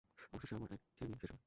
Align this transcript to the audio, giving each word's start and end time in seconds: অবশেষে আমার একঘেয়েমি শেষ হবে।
অবশেষে 0.33 0.55
আমার 0.55 0.69
একঘেয়েমি 0.73 1.17
শেষ 1.21 1.29
হবে। 1.29 1.39